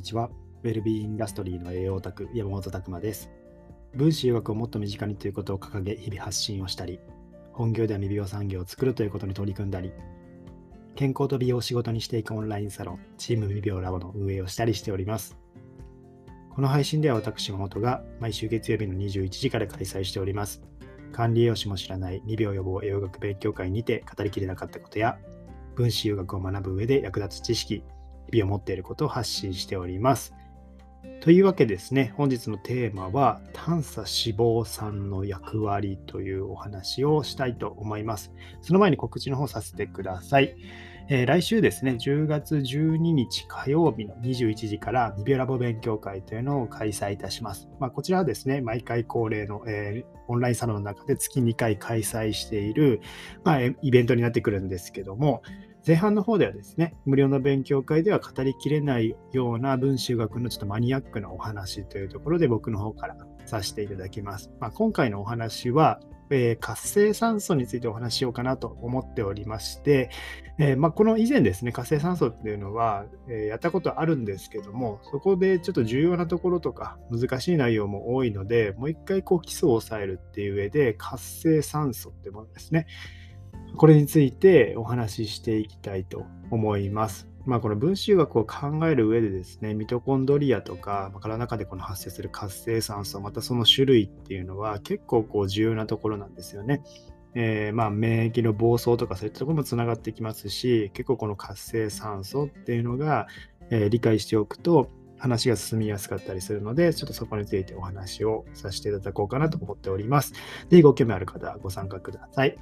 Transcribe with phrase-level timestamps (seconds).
[0.00, 0.30] にちは。
[0.62, 3.30] ウェルビーインダストリーの栄養オタク、山本拓馬です。
[3.94, 7.00] 分子医学をもっと身近にということを掲げ、日々発信をしたり、
[7.52, 9.92] 本業では未病産業を作るということに取り組んだり、
[10.96, 15.36] 健康と美容を仕事にしていくオンラインサロン、チーム未病ラボの運営をしたりしております。
[16.48, 20.62] この配信では私、山本が毎週月曜日の21時から開催しております。
[21.12, 25.18] 管理栄養士も知らない未病予防栄養学勉強会にて語りきれなかったことや、
[25.74, 27.84] 分子医学を学ぶ上で役立つ知識、
[28.30, 30.34] 美を持っていることを発信しております。
[31.20, 38.32] というわけですね、本日のテーマは、短鎖脂肪酸の役割というお話をしたいと思います。
[38.62, 40.56] その前に告知の方させてください。
[41.12, 47.68] えー、来週ですね、10月12日火曜日の21時からニビオラボ勉強会というのを開催いたします。
[47.80, 53.00] まあ、こちらはですね、毎回恒例の、えー、オンラインサロンの中で月2回開催している、
[53.42, 55.42] まあ、イベントになってくるんですけども、
[55.84, 64.52] 前半の方ではですね、無料の勉強会では語りきれないような文集学のちょっとマニアックなお話というところで僕の方からさせていただきます。
[64.60, 65.98] まあ、今回のお話は、
[66.30, 70.10] えー、活性酸素についてお話しようかなと思っておりまして、
[70.58, 82.86] えー、まあ、この以前ですね、活性酸素っていうのは、えー、やったことあるんですけども、そこでちょっと重要なところとか難しい内容も多いので、もう一回こう基礎を抑えるっていう上で、活性酸素ってものですね。
[83.76, 87.29] これについてお話ししていきたいと思います。
[87.46, 96.82] まあ、この分子学を考える上でですね、ミトコンドリアとか、体の中でこの発生する活性酸素、またその種類っていうのは結構こう重要なところなんですよね。
[97.34, 103.26] えー、まあ免疫の暴走とかそういったところもつながってきますし、結構この活性酸素っていうのが、
[103.70, 110.32] え、理解しておくと話が進みやすかったりするので、ちょっとそこについてお話をさせていただこうかなと思っております。
[110.70, 112.56] で、ご興味ある方はご参加ください。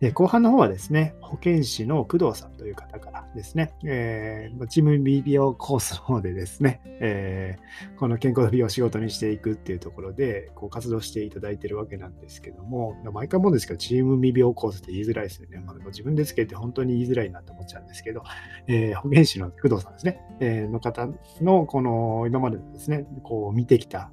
[0.00, 15.58] で後半の方はですね、保健師の工藤さんという方からですね、えー、チーム美容コースの方でですね、えー、この健康の美容を仕事にしていくっていうところで、こう活動していただいているわけなんですけども、毎回思うんですけど、チーム美容コースって言いづらいですよね。
[15.58, 18.22] まあ、自分でつけて本当に言いづらいなと思っちゃうんですけど、
[18.68, 21.08] えー、保健師の工藤さんですね、えー、の方
[21.40, 24.12] のこの今までですね、こう見てきた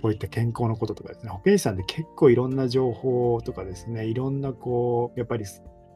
[0.00, 5.44] こういった健康のこととかですね、保健師さんで結構いろんな情報とかですね、いろんなこう、やっぱり、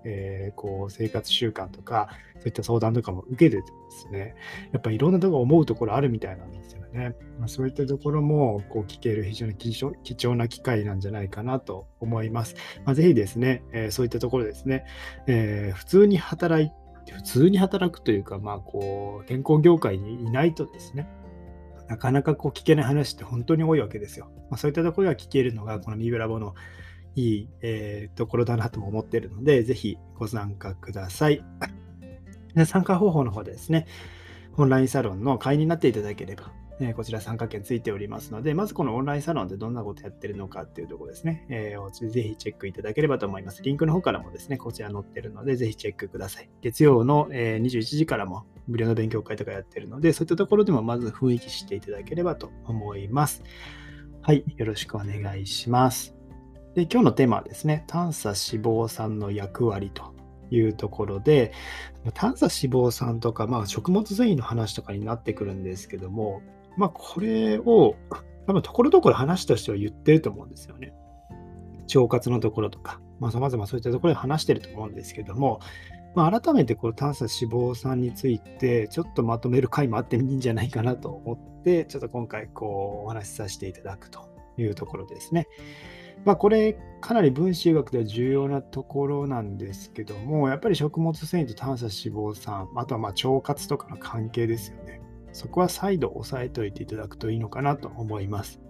[0.05, 4.37] えー、こう生活習慣とか、そういった相談とかも受けててですね、
[4.73, 7.15] やっぱりいろんなところ思うところあるみたいなんですよね。
[7.39, 12.55] まあ、そういったところもこう聞ける非常に貴重な機会なんじゃないかなと思います。
[12.85, 14.85] まあ、ぜひですね、えー、そういったところですね、
[15.27, 16.69] えー、普通に働い
[17.05, 21.09] て、普通に働くというか、まあ、こう健康業界にいないとですね、
[21.89, 24.31] なかなかこう聞けない話って本当に多いわけですよ。
[24.51, 26.55] まあ、そういったところが聞けるのが、このミブラボの
[27.15, 31.45] いい、えー、ところだなとも思っているので、ぜひご参加ください。
[32.55, 33.87] で参加方法の方ですね、
[34.57, 43.63] オンラインサロンの会員になっていただければ、え、こちら参加券ついておりますので、まずこのオンラインサロンでどんなことやってるのかっていうところですね、えー、ぜひチェックいただければと思います。
[43.63, 46.51] リンクの方からもですね、こちら載ってるので、ぜひチェックください。
[46.61, 53.43] 月曜の、え、21時からも無料の勉強会とかやってるので、そういったところでもまず雰囲気していただければと思います。
[54.21, 56.15] はい、よろしくお願いします。
[56.75, 60.15] で今日のテーマはですね、短鎖脂肪酸の役割と
[60.51, 61.53] いうところで、
[62.13, 66.43] 短鎖脂肪酸とか、まあ、食物繊維の話とかになってくるんですけども、
[66.77, 67.97] まあ、これを
[68.47, 70.93] 多分ところどころ話としては言ってると思うんですよね。
[71.95, 75.61] 腸活のところとか、まあ、様々そういったところで話してると思うんですけども、
[76.15, 84.21] まあ、改めてこの短鎖脂肪酸についてちょっとまとめる回もあってもいいんじゃないかなと思って、ちょっと今回こうお話しさせていただくと
[84.57, 85.47] いうところですね。
[86.25, 94.96] まあ、これかなり分子医学では重要なところなんですけども、やっぱり食物繊維と短鎖脂肪酸、あとはま腸活とかの関係ですよね。
[95.37, 98.61] そこは再度押さえておいていただくといいのかなと思います。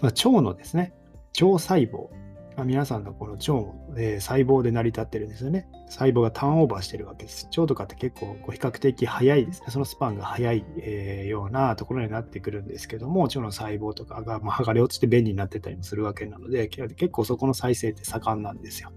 [0.00, 0.94] まあ、腸のですね、
[1.40, 2.08] 腸細胞。
[2.56, 5.68] まあ、皆さんのこの腸も、えー、細胞で成り立ってるんですよね。
[5.88, 7.46] 細胞がターンオーバーしてるわけです。
[7.56, 9.66] 腸とかって結構こう比較的早いですね。
[9.68, 18.90] そのスパンが早い、えー、ようなところになってくるんですけども、腸の細胞とかが、まあ、剥がれ落ちて便利になってたりもするわけなので、結構そこの再生って盛んなんですよ。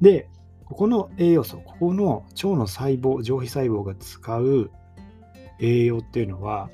[0.00, 0.28] で、
[0.66, 4.70] ここの栄養素、ここの腸の細胞、上皮細胞が使う
[5.60, 6.70] 栄養っていうのは、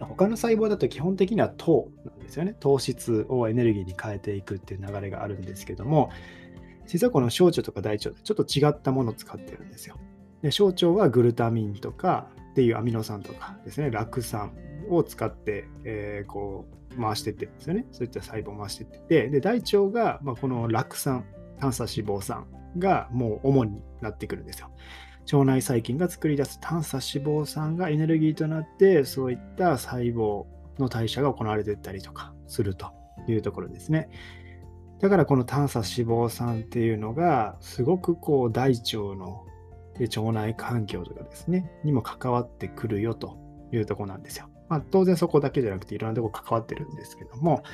[0.00, 2.56] 他の細胞だと基本的には糖なんですよね。
[2.58, 6.10] 糖質をエネルギーに変えていくっていう流れがあるんですけども、
[6.86, 9.96] 実はこの小腸とか大腸でちょっと違ったものを使ってるんですよ。
[10.42, 14.52] で小腸はグルタミンとかっていうアミノ酸とかですね、酪酸
[14.88, 16.66] を使って、えー、こ
[16.96, 17.86] う回してってるんですよね。
[17.92, 21.24] そういった細胞を回してって、で大腸が、まあ、この酪酸、
[21.60, 22.46] 炭鎖脂肪酸
[22.78, 24.70] がもう主になってくるんですよ。
[25.32, 30.46] 腸内細菌が作り出す短鎖脂肪酸がエネルギーとなって、そういった細胞
[30.78, 32.92] の代謝が行われていったりとかすると
[33.28, 34.08] いうところですね。
[35.00, 39.46] だからこの短鎖脂肪酸っていうのがすごくこう大腸の
[40.00, 43.38] 腸内環境とかですね、にも関わってくるよと
[43.72, 44.48] いうとこなんですよ。
[44.70, 47.64] まあ、当然そこだけじゃなくていろんなとこ関わってるんですけども、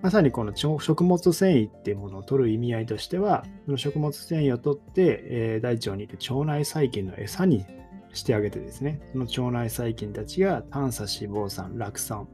[0.00, 7.66] まさにこの食物繊維っていうものを取る意味合いとしては、この食物繊維を取って、えー、大腸にいる腸内細菌の餌に
[8.14, 12.26] してあげてですね、その腸内細菌たちが短鎖脂肪酸、酪酸っ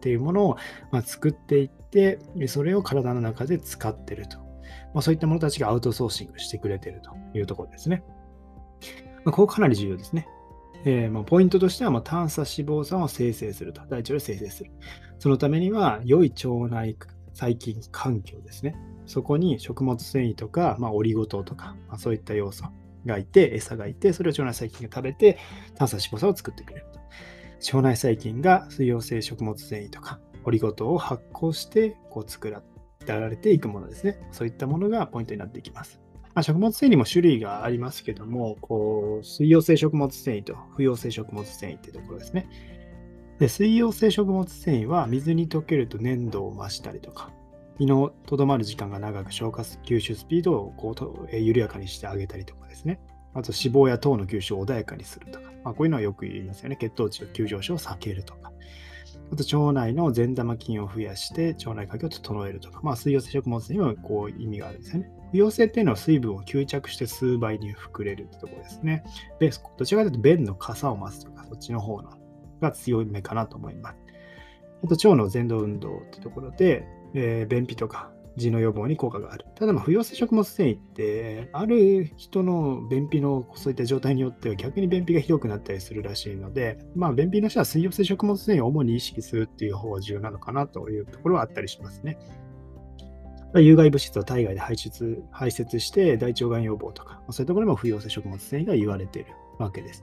[0.00, 0.56] ていうものを、
[0.90, 2.18] ま作っていって、
[2.48, 4.38] それを体の中で使ってると。
[4.92, 8.02] まあ、そういったものたちがアウトソーシングしてくれてるというところですね。
[9.24, 10.28] まあ、ここかなり重要ですね。
[10.84, 13.82] えー、まあ、ポイントとしては、まあ、短鎖脂肪酸を生成すると。
[13.82, 14.70] 大腸で生成する。
[15.18, 16.96] そのためには、良い腸内
[17.34, 18.76] 細菌環境ですね。
[19.06, 22.64] そこに食物繊維とか、まあ、オリゴ糖とか、まあ、そういった要素
[23.04, 25.38] がいて、餌がいて、それを腸内細菌が食べて、
[25.74, 27.00] 短鎖脂肪酸を作ってくれると。
[27.76, 34.18] 腸内細菌が水溶性食物繊維とか、オリゴ糖を発酵して、こう作られていくものですね。
[34.32, 36.00] そういったものがポイントになっていきます。
[36.34, 42.48] まあ、食物繊維にも種類がありますけども、こう水溶性食物繊維と不溶性食物繊維ってところですね。
[43.38, 47.32] で水溶性食物繊維は水に溶けると粘度を増したりとか、
[47.78, 53.00] 胃のとどまる時間が長く消化吸収スピードをこうと緩やかにしてあげたりとかですね。
[53.32, 56.76] あと脂肪や糖の吸収を穏やかにするとか、まあ、こういうのはよく言いますよね。
[56.76, 58.52] 血糖値の急上昇を避けるとか。
[59.32, 65.10] あと腸内の善玉菌を増やして腸内環境を整えるとか、まあ、水溶性食物にもこう意味があるんですよね。
[65.30, 69.04] 不溶性っていうのは水分を吸着して数倍に膨れるってところですね。
[69.38, 72.10] で、どちらかというと便の傘を増すとか、そっちの方の
[72.60, 73.96] が強い目かなと思います。
[74.82, 76.84] あと腸の前動運動ってところで、
[77.14, 79.46] えー、便秘とか痔の予防に効果がある。
[79.54, 92.18] ただ、不溶性食物繊維って、ある人の便秘のそういった状態によっては逆に便秘がひどくなったりするらしいので、まあ、便秘の人は水溶性食物繊維を主に意識するっていう方が重要なのかなというところはあったりしますね。
[93.56, 100.02] 有害物質を体外で排出排泄して大腸がん予防とか、そういうところでも不溶性食物繊維が言われているわけです。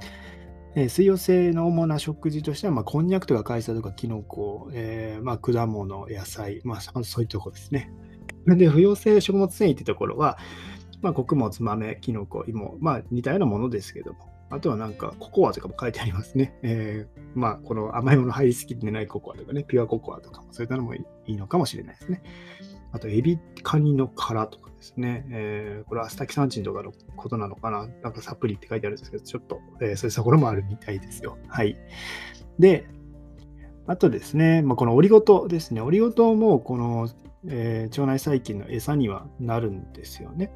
[0.76, 7.92] え、水溶性の主な食事としては、まあ、こんにゃくとか海藻とかキノコ、えー、まあ、果物、野菜、まあ、そういうところですね。
[8.56, 10.38] で、不溶性食物繊維ってところは、
[11.02, 16.58] まあ、穀物、豆、キノコ、芋、まあ、似たようなものですけども、あとはなんか、ココアとかも書いてありますね。
[16.64, 22.22] えー、まあ、この甘いもの入りすぎてないココアとかね、ピュアココアとかも、そういったのもいいのかもしれないですね。
[22.94, 25.26] あと、エビカニの殻とかですね。
[25.30, 31.38] えー、これはアスタキサンチンとかのことなのかななんかサプリって書いてあるんですけど、ちょっと、えー、そういうところもあるみたいですよ。
[31.50, 31.78] はい。
[32.58, 32.88] で、
[33.88, 35.82] あとですね、まあ、このオリゴ糖ですね。
[35.82, 37.10] オリゴ糖も、この、
[37.48, 40.52] えー、腸内細菌の餌にはなるんですよね。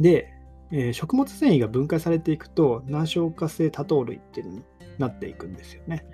[0.00, 0.32] で、
[0.70, 4.64] えー、食物繊維が分解されていくと、難消化性多糖類っていうのに
[4.98, 6.04] なっていくんですよね。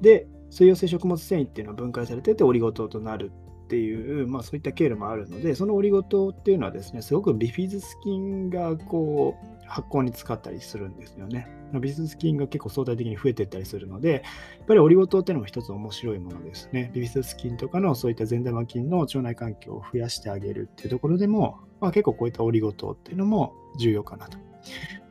[0.00, 3.30] で、水溶性食物繊維っていうのは分解されててオリゴ糖となる
[3.64, 11.48] っていう、まあ、そういった経路もあるので、そのオリゴ糖っていうのはですね、すごくビフィズス菌がこう発酵に使ったりするんですよね。
[11.74, 14.18] ビフィズス菌が結構相対的に増えていったりするので、や
[14.64, 16.90] っぱりオリゴ糖っていうのも一つ面白いものですね。
[16.94, 24.38] ビフィズス菌とかのそういった善玉菌の腸内環境を増やしてあげるっていうところでも、まあ、結構こういったオリゴ糖っていうのも重要かなと。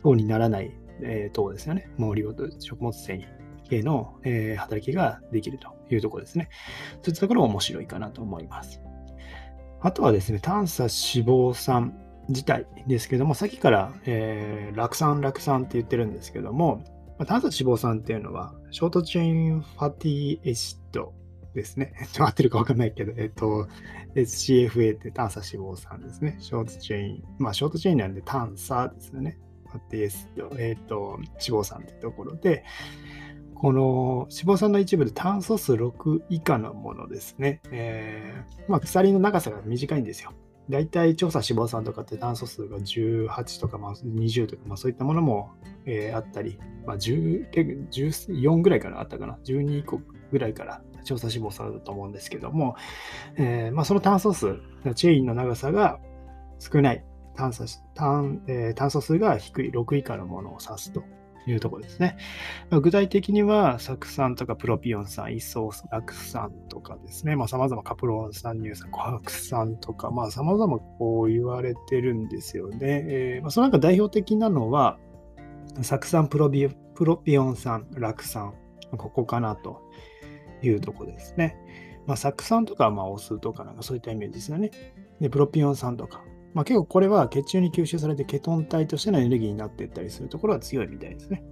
[0.03, 1.89] 糖にならない、えー、糖ですよね。
[1.97, 3.25] もうオリゴ糖、食物繊維
[3.69, 6.49] 系の、えー、働きができるというところですね。
[7.03, 8.81] そういったところ面白いかなと思います。
[9.79, 11.93] あとはですね、短鎖脂肪酸
[12.29, 16.83] 自体ですけども、さっきから、えー、酪酸、酪酸って言ってるんですけども、
[17.17, 21.13] まあ、短鎖脂肪酸っていうのは、ショートチェーンファティエシッド
[21.53, 21.93] ですね。
[22.11, 23.67] ち ょ合ってるかわかんないけど、えっと、
[24.15, 26.37] SCFA って短鎖脂肪酸ですね。
[26.39, 27.23] ショートチェーン。
[27.39, 29.39] まあ、ショートチェーンなんで短鎖ですよね。
[29.67, 32.63] ファティエシッド、えっと、脂肪酸ってところで、
[33.55, 37.61] この脂肪酸の一部で炭素数6以下のものですね。
[37.71, 40.33] えー、まあ、鎖の長さが短いんですよ。
[40.69, 45.51] だいたい調査脂肪酸とかって炭素数が18とか、まあ、20とか、まあ、そういったものも、
[45.85, 49.37] えー、あったり、まあ、14ぐらいからあったかな。
[49.45, 52.75] 12個ぐらいから調査脂肪酸だと思うんですけども、
[53.37, 54.57] えー、まあ、その炭素数、
[54.95, 55.99] チェーンの長さが
[56.59, 57.03] 少ない。
[57.37, 61.03] 炭素炭,、えー、炭素数が低い6以下のものを指すと
[61.47, 62.17] いうところですね。
[62.69, 72.77] 具体的には、酢酸とかプロピオン酸、イソーラク酸とかですね、まあ、様々カプロン酸、乳酸、琥珀酸とか、まあ、様々こう言われてるんですよね。
[72.81, 74.97] えー、まあ、その中代表的なのは、
[75.81, 78.53] 酢酸プロビプロピオン酸、ラク酸、
[78.97, 79.81] ここかなと
[80.61, 81.55] いうところですね。
[82.07, 84.71] まあ、酢酸とかはまあお酢とかなんかそういったイメージですよね。
[85.19, 86.23] で、プロピオン酸とか、
[86.53, 91.43] まあ、結構これは血中に吸収されてケトン体としてのエネルギーになっていったりするところは強いみたいですね。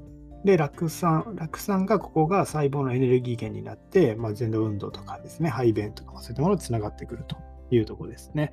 [0.45, 7.37] で、酪酸、酪酸がここが細胞のエネルギー源になって、まあ、前動運動とかですね、排便とかそういったものにつながってくると
[7.71, 8.51] いうところですね。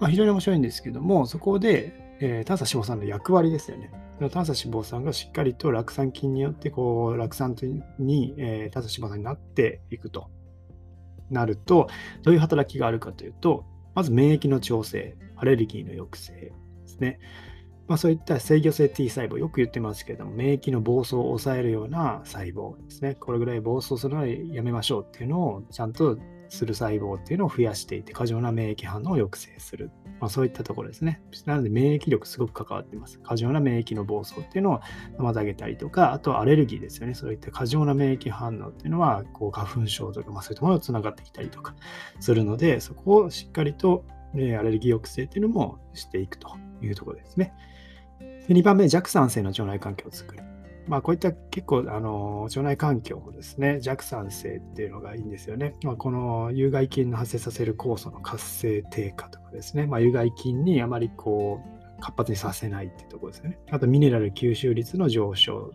[0.00, 3.90] まあ、非常に面白いんですけども、そこで、えー、短鎖脂肪酸の役割ですよね。
[4.20, 7.56] 短鎖脂肪酸がしっかりと酪酸菌によってこう酪酸
[7.98, 10.28] に、えー、短鎖脂肪酸になっていくと
[11.30, 11.88] なると、
[12.22, 13.64] どういう働きがあるかというと、
[13.94, 16.52] まず免疫の調整、アレルギーの抑制で
[16.86, 17.18] すね。
[17.86, 23.14] まあ、そういった制御性 T 細胞、よく言ってますけれども、免疫の暴走を抑えるような細胞ですね。
[23.14, 29.90] これぐらい暴走するのはやめましょうっていうのをちゃんとする細胞っていうのを増やしていて、過剰な免疫反応を抑制する。
[30.20, 31.20] まあ、そういったところですね。
[31.46, 33.18] なので、免疫力すごく関わっています。
[33.20, 34.80] 過剰な免疫の暴走っていうのを
[35.18, 37.14] 妨げたりとか、あとはアレルギーですよね。
[37.14, 41.74] そういった過剰な免疫反応っていうのは、こう花粉症とか、まあ、そういったものとつながってきたりとか
[42.20, 46.48] するので、そこをしっかりと、ね、アレルギー抑制っていうのもしていくと
[46.82, 47.52] いうところですね。
[48.48, 50.53] で2番目、弱酸性の腸内環境を作る。
[50.86, 55.76] まあ、こういった結構、あの、腸内環境をですね、弱酸性っていうのがいいんですよね。
[55.82, 61.60] まあ、この有害菌の発生させる酵素の活性低下とかですね、まあ、有害菌にあまりこ
[61.98, 63.58] う、活発にさせないっていうところですよね。
[63.70, 65.72] あと、ミネラル吸収率の上昇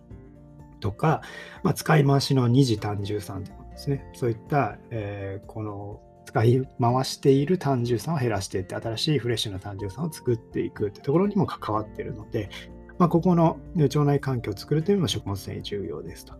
[0.80, 1.22] とか、
[1.64, 4.06] まあ、使い回しの二次単重酸ということですね。
[4.14, 12.50] そういった、えー、この使い回している単重酸を減らしていって、新しいフレッシュな単重酸を作っていくってところにも関わっているので、
[13.00, 16.34] まあ、ここの腸内環境を作るというのも食物繊維重要ですと。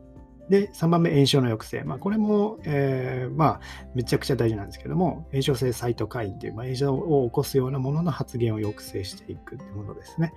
[0.50, 1.84] で、3番目、炎症の抑制。
[1.84, 3.60] まあ、これも、えー、まあ、
[3.96, 10.34] めちゃくちゃ大事なんですけども、炎症性サイトカインという、まあ、炎症を起こすようなものの発現を抑制していくというものですね。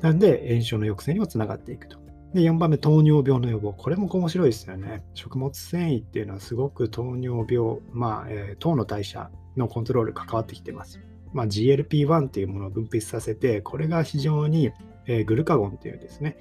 [0.00, 1.98] なので、炎症の抑制にもつながっていくと。
[2.32, 3.74] で、4番目、糖尿病の予防。
[3.76, 5.02] これも面白いですよね。
[5.14, 11.00] 食物繊維っていうのはすごく糖尿病、まあ、えー、糖の代謝のコントロール関わってきてます。
[11.32, 14.70] まあ、GLP-1 っていうものを分泌させて、これが非常に
[15.06, 16.38] えー、グルカゴンっていうですね、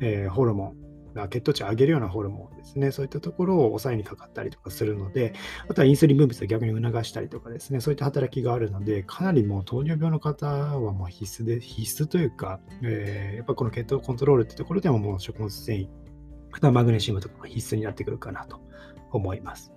[0.00, 0.86] えー、ホルモン、
[1.28, 5.32] 血糖値を上げるようなホルモンですね、そういったところを抑えにかかったりとかするので、
[5.68, 18.60] あとはインスリン分泌を逆に促したりとかですね、そういった働きがあるので、かなりもう糖尿病の方はもう必須で、必須というか、えー、やっぱこの血糖コントロールってところでももう食物繊維、マグネシウムとかが必須になってくるかなと
[19.12, 19.75] 思います。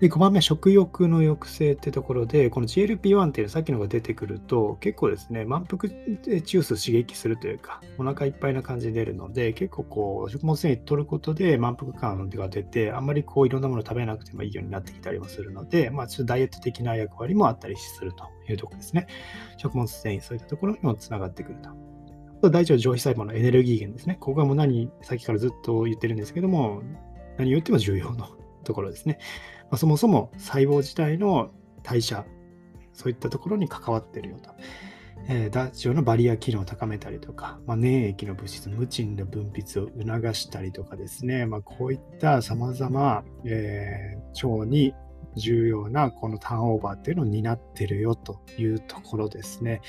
[0.00, 5.92] で、5番目、食欲の抑制ってところで、この GLP-1 っていうさっきのが出てくると、結構ですね、満腹
[6.40, 19.06] 中枢刺激するというか、お腹いっぱいな感じで出るので、結構こう、食物繊維取ることで満腹感が出て、あんまりこう、いろんなもの食べなくてもいいようになってきたりもするので、まあ、ちょっとダイエット的な役割もあったりするというところですね。
[19.58, 21.68] 食物繊維、そういったところにもつながってくると。
[21.68, 21.72] あ
[22.40, 24.16] と大腸上皮細胞のエネルギー源ですね。
[24.18, 26.80] ここはもう何、さっきからずっと言ってるんですけども、
[27.36, 28.30] 何言っても重要な
[28.70, 29.18] ところですね。
[29.64, 31.50] まあ、そもそも細胞自体の
[31.82, 32.24] 代謝、
[32.92, 34.50] そういったところに関わってるよと。
[35.28, 44.94] えー、大腸のバリア機能を高めたりとか、まあ、粘液の物質、ムチンの分泌を促したりとかですね、まあ、こういったさまざま、腸に
[45.36, 49.82] 重要なこのターンオーバーっていうのを担ってるよというところですね。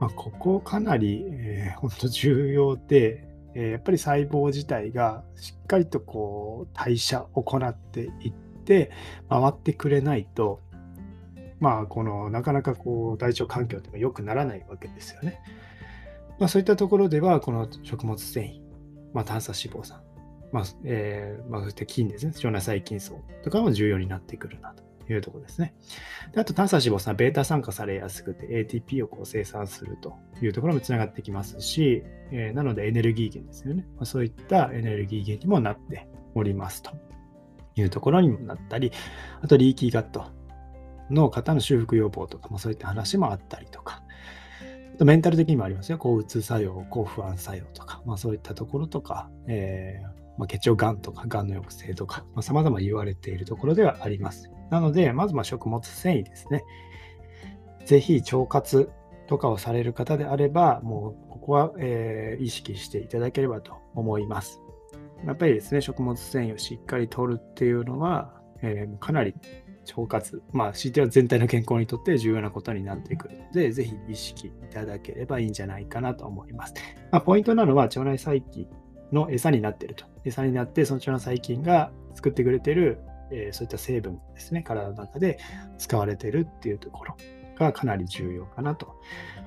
[0.00, 3.27] まあ、ここかなり、えー、本当重要で、
[3.60, 8.92] えー、やっぱり細胞自体がしっかりとこう代謝を行っていって
[9.28, 10.60] 回ってくれないと、
[11.58, 15.40] まあ、このなかなかこう大腸環境って良くならないわけですよね。
[16.38, 18.60] まあ、そういったところでは、この食物繊維、
[19.12, 20.00] まあ、炭素脂肪酸、
[20.52, 25.74] まあえーまあ、そういった菌ですね、腸内細菌層とかも重要になってくるなというところですね。
[26.32, 33.86] であと、炭素脂肪酸はベータ酸化されやすくて ATP をこう生産するというところもつながってきますし、えー、なのでエネルギー源ですよね。
[33.96, 36.90] まあ、そういったエネルギー源にもなっておりますと。
[37.80, 38.92] いうところにもなったり、
[39.40, 40.26] あとリーキーガット
[41.10, 44.02] の方の修復予防とかもそういった話もあったりとか、
[44.94, 45.98] あとメンタル的にもありますよ。
[45.98, 54.50] 抗うつ作用、抗不安作用とか、まあ、そういったところとか、えーまあ、血腸がんとか、がんの抑制とか、まあ、様々言われているところではあります。
[54.70, 56.64] なので、まずま食物繊維ですね。
[57.84, 58.90] ぜひ腸活
[59.26, 64.60] とかをされる方であれば、もうここは、えー、意識していただければと思います。
[65.26, 69.34] やっぱりですね、食物繊維をしっかりとるっていうのは、えー、かなり
[69.96, 76.74] 腸活、まあ、強いては全体の健康にとって重要なことになってくるので、ぜひ意識いただければいいんじゃないかなと思います。
[77.10, 78.68] まあ、ポイントなのは、腸内細菌
[79.12, 80.04] の餌になってると。
[80.24, 82.98] 餌になって、その腸内細菌が作ってくれてる、
[83.30, 85.38] えー、そういった成分ですね、体の中で
[85.78, 87.16] 使われてるっていうところ
[87.58, 89.00] がかなり重要かなと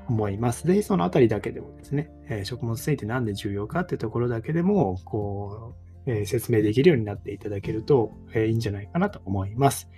[0.08, 0.68] 思います。
[0.68, 5.76] ぜひそのあたりだけでもですね、えー、食物繊維って何で重要かっていうところだけでも、こ
[6.06, 9.90] う、えー、説明できるようになっていただけると、え、いいんじゃないかなと思います。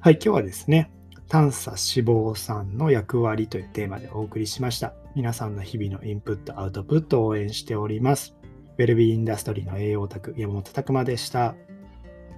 [0.00, 0.90] はい、今日はですね、
[1.28, 4.94] 短鎖脂肪酸の役割というテーマでお送りしました。
[5.14, 8.39] 皆さんの日々のインプット、アウトプットを応援しております。
[8.80, 11.54] ウェルビーインダストリーの栄養オタク、山本拓馬でした。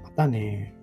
[0.02, 0.75] またね